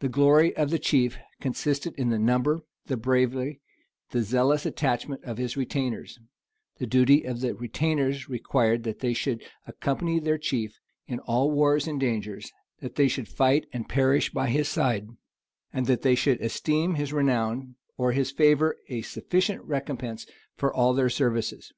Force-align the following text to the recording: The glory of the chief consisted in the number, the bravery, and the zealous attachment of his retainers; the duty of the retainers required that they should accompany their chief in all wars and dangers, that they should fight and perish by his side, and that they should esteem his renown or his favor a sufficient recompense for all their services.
The 0.00 0.08
glory 0.08 0.56
of 0.56 0.70
the 0.70 0.78
chief 0.78 1.18
consisted 1.42 1.94
in 1.96 2.08
the 2.08 2.18
number, 2.18 2.60
the 2.86 2.96
bravery, 2.96 3.60
and 4.10 4.20
the 4.20 4.22
zealous 4.24 4.64
attachment 4.64 5.22
of 5.24 5.36
his 5.36 5.58
retainers; 5.58 6.18
the 6.78 6.86
duty 6.86 7.24
of 7.24 7.40
the 7.42 7.54
retainers 7.54 8.30
required 8.30 8.84
that 8.84 9.00
they 9.00 9.12
should 9.12 9.44
accompany 9.66 10.18
their 10.18 10.38
chief 10.38 10.80
in 11.06 11.18
all 11.18 11.50
wars 11.50 11.86
and 11.86 12.00
dangers, 12.00 12.50
that 12.80 12.94
they 12.94 13.08
should 13.08 13.28
fight 13.28 13.66
and 13.74 13.90
perish 13.90 14.32
by 14.32 14.48
his 14.48 14.70
side, 14.70 15.10
and 15.70 15.84
that 15.84 16.00
they 16.00 16.14
should 16.14 16.40
esteem 16.40 16.94
his 16.94 17.12
renown 17.12 17.74
or 17.98 18.12
his 18.12 18.30
favor 18.30 18.78
a 18.88 19.02
sufficient 19.02 19.62
recompense 19.64 20.24
for 20.56 20.72
all 20.72 20.94
their 20.94 21.10
services. 21.10 21.74